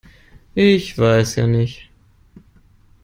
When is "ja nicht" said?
1.35-1.91